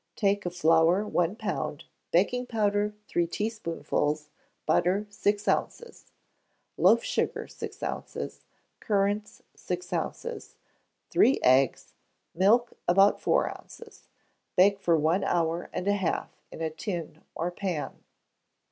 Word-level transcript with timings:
Take 0.15 0.47
of 0.47 0.55
flour 0.55 1.05
one 1.05 1.35
pound; 1.35 1.83
baking 2.09 2.47
powder, 2.47 2.95
three 3.07 3.27
teaspoonfuls; 3.27 4.31
butter, 4.65 5.05
six 5.11 5.47
ounces; 5.47 6.05
loaf 6.75 7.03
sugar, 7.03 7.47
six 7.47 7.83
ounces; 7.83 8.41
currants, 8.79 9.43
six 9.55 9.93
ounces; 9.93 10.55
three 11.11 11.39
eggs; 11.43 11.93
milk, 12.33 12.73
about 12.87 13.21
four 13.21 13.47
ounces; 13.55 14.07
bake 14.57 14.79
for 14.79 14.97
one 14.97 15.23
hour 15.23 15.69
and 15.71 15.87
a 15.87 15.93
half 15.93 16.31
in 16.51 16.61
a 16.61 16.71
tin 16.71 17.21
or 17.35 17.51
pan. 17.51 18.03